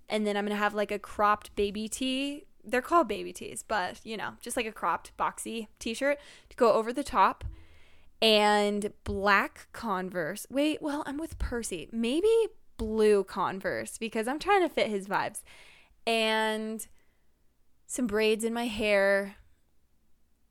[0.08, 2.44] And then I'm going to have like a cropped baby tee.
[2.64, 6.18] They're called baby tees, but you know, just like a cropped boxy t shirt
[6.50, 7.44] to go over the top.
[8.22, 10.46] And black Converse.
[10.50, 11.88] Wait, well, I'm with Percy.
[11.90, 12.28] Maybe
[12.76, 15.42] blue Converse because I'm trying to fit his vibes.
[16.06, 16.86] And
[17.86, 19.36] some braids in my hair.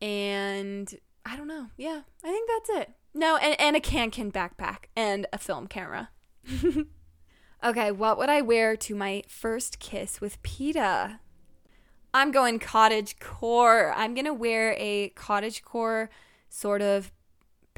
[0.02, 0.94] And
[1.26, 1.68] I don't know.
[1.78, 2.92] Yeah, I think that's it.
[3.14, 6.10] No, and, and a Kånken backpack and a film camera.
[7.64, 11.20] okay, what would I wear to my first kiss with Peeta?
[12.14, 13.94] I'm going cottage core.
[13.96, 16.10] I'm going to wear a cottage core
[16.50, 17.12] sort of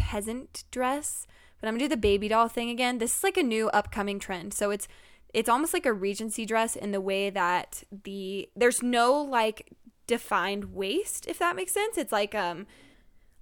[0.02, 1.28] peasant dress,
[1.60, 2.98] but I'm to do the baby doll thing again.
[2.98, 4.54] This is like a new upcoming trend.
[4.54, 4.88] So it's
[5.34, 9.72] it's almost like a regency dress in the way that the there's no like
[10.08, 11.98] defined waist if that makes sense.
[11.98, 12.66] It's like um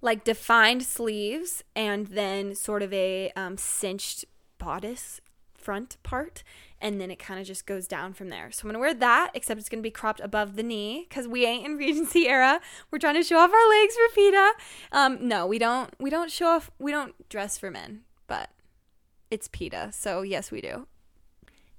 [0.02, 4.24] like defined sleeves and then sort of a um, cinched
[4.58, 5.20] bodice
[5.60, 6.42] front part
[6.80, 8.50] and then it kind of just goes down from there.
[8.50, 11.44] So I'm gonna wear that, except it's gonna be cropped above the knee because we
[11.44, 12.60] ain't in Regency era.
[12.90, 14.50] We're trying to show off our legs for Peeta.
[14.92, 15.94] Um, no, we don't.
[15.98, 16.70] We don't show off.
[16.78, 18.50] We don't dress for men, but
[19.30, 20.86] it's Peeta, so yes, we do.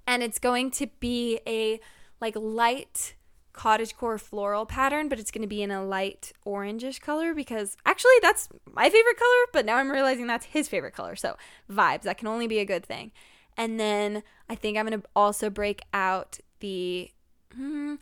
[0.06, 1.80] And it's going to be a
[2.20, 3.16] like light
[3.54, 8.12] cottagecore floral pattern, but it's going to be in a light orangish color because actually
[8.22, 11.16] that's my favorite color, but now I'm realizing that's his favorite color.
[11.16, 11.36] So,
[11.70, 13.12] vibes, that can only be a good thing.
[13.58, 17.12] And then I think I'm going to also break out the
[17.56, 17.96] hmm,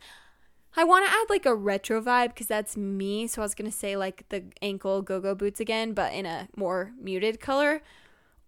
[0.76, 3.26] I want to add like a retro vibe because that's me.
[3.26, 6.48] So I was going to say like the ankle go-go boots again, but in a
[6.56, 7.82] more muted color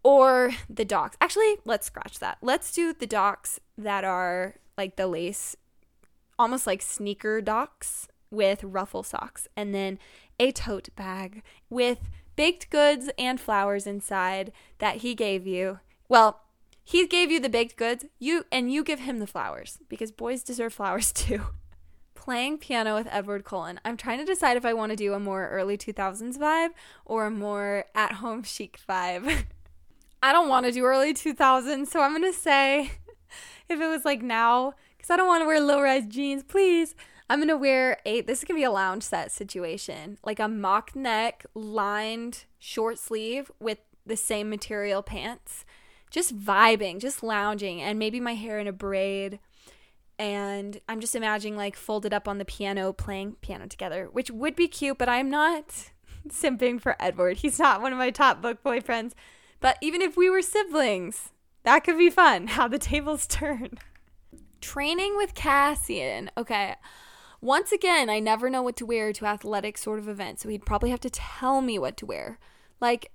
[0.02, 1.16] or the docs.
[1.20, 2.38] Actually, let's scratch that.
[2.40, 5.56] Let's do the docs that are like the lace
[6.38, 9.98] almost like sneaker docs with ruffle socks and then
[10.40, 11.98] a tote bag with
[12.34, 15.80] baked goods and flowers inside that he gave you.
[16.08, 16.41] Well,
[16.84, 20.42] he gave you the baked goods, you and you give him the flowers because boys
[20.42, 21.42] deserve flowers too.
[22.14, 23.80] Playing piano with Edward Cullen.
[23.84, 26.70] I'm trying to decide if I want to do a more early 2000s vibe
[27.04, 29.44] or a more at home chic vibe.
[30.22, 32.92] I don't want to do early 2000s, so I'm going to say
[33.68, 36.94] if it was like now because I don't want to wear low rise jeans, please.
[37.28, 40.18] I'm gonna wear a this is gonna be a lounge set situation.
[40.22, 45.64] Like a mock neck lined short sleeve with the same material pants.
[46.12, 49.40] Just vibing, just lounging, and maybe my hair in a braid.
[50.18, 54.54] And I'm just imagining like folded up on the piano playing piano together, which would
[54.54, 55.90] be cute, but I'm not
[56.28, 57.38] simping for Edward.
[57.38, 59.12] He's not one of my top book boyfriends.
[59.60, 61.30] But even if we were siblings,
[61.62, 62.46] that could be fun.
[62.48, 63.78] How the tables turn.
[64.60, 66.30] Training with Cassian.
[66.36, 66.74] Okay.
[67.40, 70.66] Once again, I never know what to wear to athletic sort of events, so he'd
[70.66, 72.38] probably have to tell me what to wear.
[72.80, 73.10] Like,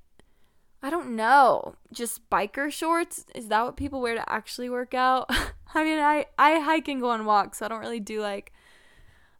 [0.81, 1.75] I don't know.
[1.91, 3.25] Just biker shorts?
[3.33, 5.25] Is that what people wear to actually work out?
[5.73, 8.53] I mean, I, I hike and go on walks, so I don't really do like,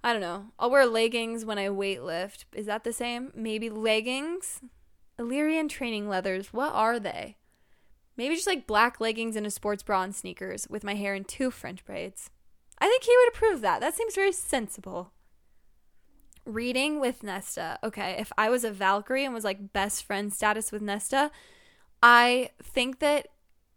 [0.03, 0.47] I don't know.
[0.57, 2.45] I'll wear leggings when I weight lift.
[2.53, 3.31] Is that the same?
[3.35, 4.61] Maybe leggings?
[5.19, 6.53] Illyrian training leathers.
[6.53, 7.37] What are they?
[8.15, 11.23] Maybe just like black leggings and a sports bra and sneakers with my hair in
[11.23, 12.31] two French braids.
[12.79, 13.79] I think he would approve that.
[13.79, 15.11] That seems very sensible.
[16.47, 17.77] Reading with Nesta.
[17.83, 21.29] Okay, if I was a Valkyrie and was like best friend status with Nesta,
[22.01, 23.27] I think that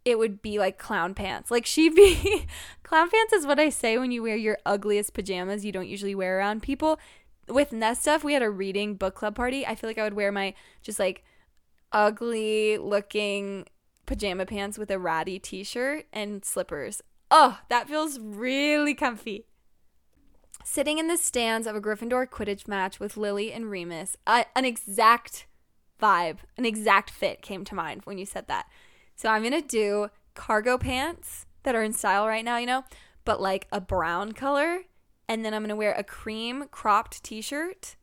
[0.04, 1.50] it would be like clown pants.
[1.50, 2.46] Like she'd be
[2.83, 6.14] clown pants is what I say when you wear your ugliest pajamas you don't usually
[6.14, 6.98] wear around people.
[7.48, 10.14] With Nesta, if we had a reading book club party, I feel like I would
[10.14, 11.24] wear my just like
[11.92, 13.66] ugly looking
[14.06, 17.02] pajama pants with a ratty t shirt and slippers.
[17.30, 19.46] Oh, that feels really comfy.
[20.64, 25.46] Sitting in the stands of a Gryffindor Quidditch match with Lily and Remus, an exact
[26.00, 28.66] vibe, an exact fit came to mind when you said that.
[29.16, 32.84] So I'm going to do cargo pants that are in style right now, you know,
[33.24, 34.82] but like a brown color.
[35.28, 37.96] And then I'm going to wear a cream cropped t shirt.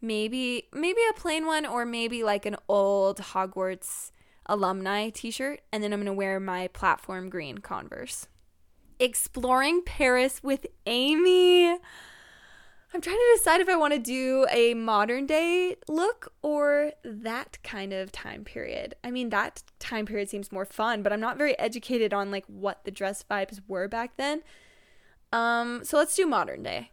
[0.00, 4.10] Maybe, maybe a plain one, or maybe like an old Hogwarts
[4.46, 8.26] alumni t shirt, and then I'm going to wear my platform green Converse.
[8.98, 11.68] Exploring Paris with Amy.
[12.94, 17.58] I'm trying to decide if I want to do a modern day look or that
[17.64, 18.94] kind of time period.
[19.02, 22.44] I mean, that time period seems more fun, but I'm not very educated on like
[22.46, 24.42] what the dress vibes were back then.
[25.32, 26.92] Um, so let's do modern day.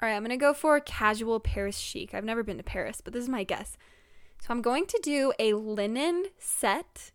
[0.00, 2.14] All right, I'm going to go for casual Paris chic.
[2.14, 3.76] I've never been to Paris, but this is my guess.
[4.40, 7.12] So I'm going to do a linen set.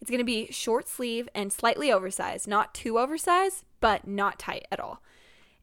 [0.00, 4.66] It's going to be short sleeve and slightly oversized, not too oversized, but not tight
[4.70, 5.02] at all.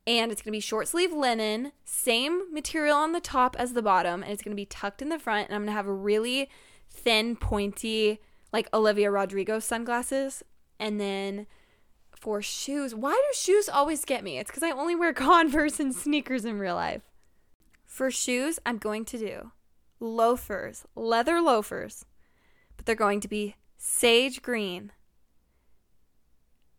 [0.06, 3.82] And it's going to be short sleeve linen, same material on the top as the
[3.82, 5.48] bottom, and it's going to be tucked in the front.
[5.48, 6.50] And I'm going to have a really
[6.90, 8.20] thin, pointy,
[8.52, 10.44] like Olivia Rodrigo sunglasses.
[10.80, 11.48] And then
[12.16, 14.38] for shoes, why do shoes always get me?
[14.38, 17.04] It's because I only wear Converse and sneakers in real life.
[17.86, 19.52] For shoes, I'm going to do
[20.00, 22.06] loafers, leather loafers,
[22.76, 24.94] but they're going to be sage green.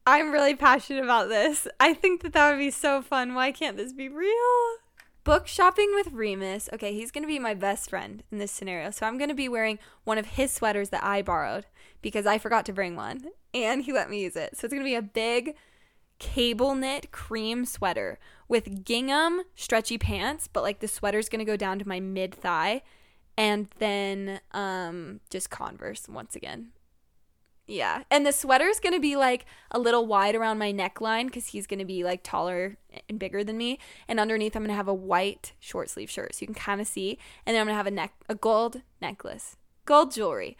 [0.06, 1.68] I'm really passionate about this.
[1.78, 3.34] I think that that would be so fun.
[3.34, 4.78] Why can't this be real?
[5.22, 6.70] Book shopping with Remus.
[6.72, 8.90] Okay, he's going to be my best friend in this scenario.
[8.90, 11.66] So I'm going to be wearing one of his sweaters that I borrowed
[12.00, 14.56] because I forgot to bring one and he let me use it.
[14.56, 15.56] So it's going to be a big
[16.18, 21.56] cable knit cream sweater with gingham stretchy pants, but like the sweater's going to go
[21.56, 22.80] down to my mid thigh
[23.36, 26.72] and then um just Converse once again.
[27.66, 28.02] Yeah.
[28.10, 31.48] And the sweater is going to be like a little wide around my neckline cuz
[31.48, 32.76] he's going to be like taller
[33.08, 36.34] and bigger than me and underneath I'm going to have a white short sleeve shirt
[36.34, 38.34] so you can kind of see and then I'm going to have a neck a
[38.34, 39.56] gold necklace.
[39.86, 40.56] Gold jewelry.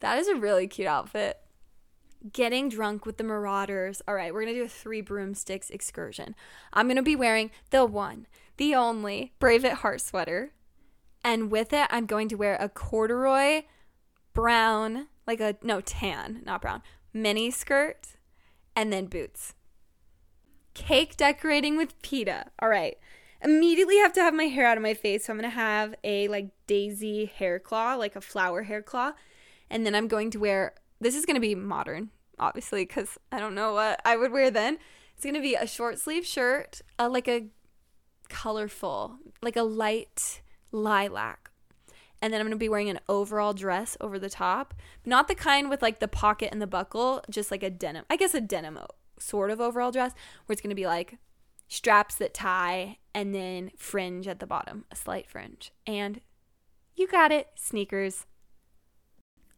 [0.00, 1.40] That is a really cute outfit.
[2.32, 4.02] Getting drunk with the Marauders.
[4.08, 6.34] All right, we're going to do a three broomsticks excursion.
[6.72, 8.26] I'm going to be wearing the one,
[8.56, 10.52] the only Brave at Heart sweater
[11.26, 13.62] and with it, I'm going to wear a corduroy
[14.32, 18.16] brown, like a, no, tan, not brown, mini skirt,
[18.74, 19.54] and then boots.
[20.74, 22.48] cake decorating with Peeta.
[22.60, 22.98] All right.
[23.42, 25.24] Immediately have to have my hair out of my face.
[25.24, 29.12] So I'm going to have a like daisy hair claw, like a flower hair claw.
[29.70, 33.40] And then I'm going to wear this is going to be modern, obviously, because I
[33.40, 34.78] don't know what I would wear then.
[35.14, 37.46] It's going to be a short sleeve shirt, uh, like a
[38.28, 41.50] colorful, like a light lilac.
[42.22, 44.74] And then I'm to be wearing an overall dress over the top.
[45.04, 48.16] Not the kind with like the pocket and the buckle, just like a denim, I
[48.16, 48.78] guess a denim
[49.18, 50.12] sort of overall dress,
[50.46, 51.18] where it's to be like
[51.68, 55.72] straps that tie and then fringe at the bottom, a slight fringe.
[55.86, 56.20] And
[56.94, 58.26] you got it, sneakers.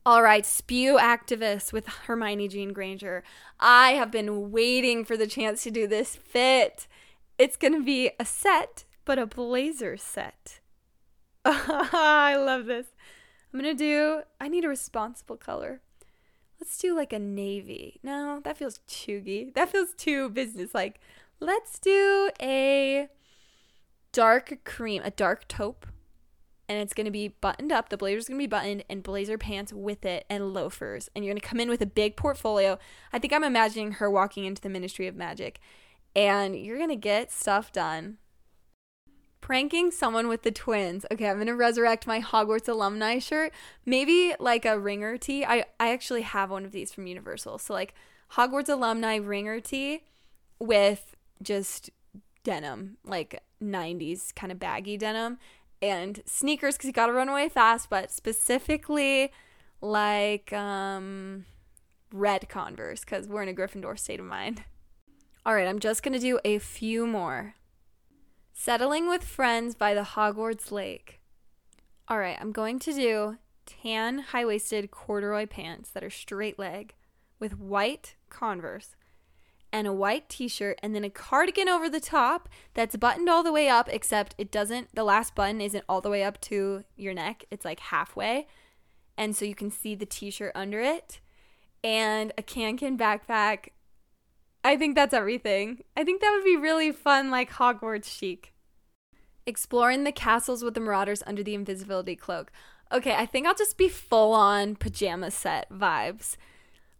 [0.06, 3.22] All right, spew activist with Hermione Jean Granger.
[3.60, 6.86] I have been waiting for the chance to do this fit.
[7.36, 10.60] It's going to be a set, but a blazer set.
[11.44, 12.86] I love this.
[13.52, 15.80] I'm going to do, I need a responsible color.
[16.60, 18.00] Let's do like a navy.
[18.02, 19.54] No, that feels chuggy.
[19.54, 21.00] That feels too business like.
[21.40, 23.08] Let's do a
[24.12, 25.86] dark cream, a dark taupe
[26.68, 27.88] and it's going to be buttoned up.
[27.88, 31.08] The blazer's going to be buttoned and blazer pants with it and loafers.
[31.14, 32.78] And you're going to come in with a big portfolio.
[33.12, 35.60] I think I'm imagining her walking into the Ministry of Magic
[36.14, 38.18] and you're going to get stuff done.
[39.40, 41.06] Pranking someone with the twins.
[41.10, 43.52] Okay, I'm to resurrect my Hogwarts alumni shirt.
[43.86, 45.44] Maybe like a ringer tee.
[45.44, 47.58] I, I actually have one of these from Universal.
[47.58, 47.94] So, like
[48.32, 50.02] Hogwarts alumni ringer tee
[50.58, 51.90] with just
[52.42, 55.38] denim, like 90s kind of baggy denim
[55.80, 59.32] and sneakers because you got to run away fast, but specifically
[59.80, 61.44] like um,
[62.12, 64.64] red Converse because we're in a Gryffindor state of mind.
[65.46, 67.54] All right, I'm just to do a few more.
[68.60, 71.20] Settling with Friends by the Hogwarts Lake.
[72.08, 76.94] All right, I'm going to do tan high waisted corduroy pants that are straight leg
[77.38, 78.96] with white Converse
[79.72, 83.52] and a white t-shirt and then a cardigan over the top that's buttoned all the
[83.52, 87.14] way up except it doesn't the last button isn't all the way up to your
[87.14, 88.48] neck it's like halfway
[89.16, 91.20] and so you can see the t-shirt under it
[91.84, 93.68] and a Kånken backpack
[94.64, 98.52] i think that's everything i think that would be really fun like hogwarts chic
[99.46, 102.52] exploring the castles with the marauders under the invisibility cloak
[102.92, 106.36] okay i think i'll just be full on pajama set vibes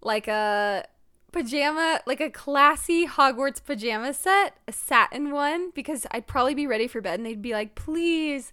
[0.01, 0.85] like a
[1.33, 6.87] pajama, like a classy Hogwarts pajama set, a satin one, because I'd probably be ready
[6.87, 8.53] for bed and they'd be like, please.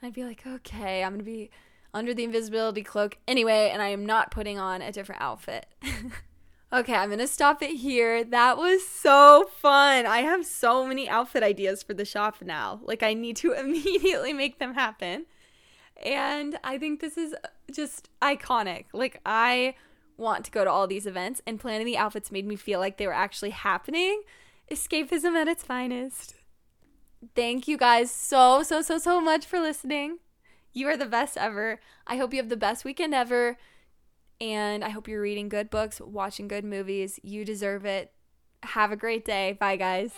[0.00, 1.50] And I'd be like, okay, I'm to be
[1.92, 5.66] under the invisibility cloak anyway, and I am not putting on a different outfit.
[6.72, 8.24] okay, I'm to stop it here.
[8.24, 10.06] That was so fun.
[10.06, 12.80] I have so many outfit ideas for the shop now.
[12.82, 15.26] Like, I need to immediately make them happen.
[16.04, 17.34] And I think this is
[17.70, 18.86] just iconic.
[18.92, 19.74] Like, I
[20.16, 22.98] want to go to all these events, and planning the outfits made me feel like
[22.98, 24.22] they were actually happening.
[24.70, 26.34] Escapism at its finest.
[27.34, 30.18] Thank you guys so, so, so, so much for listening.
[30.72, 31.80] You are the best ever.
[32.06, 33.58] I hope you have the best weekend ever.
[34.40, 37.20] And I hope you're reading good books, watching good movies.
[37.22, 38.12] You deserve it.
[38.62, 39.56] Have a great day.
[39.58, 40.12] Bye, guys.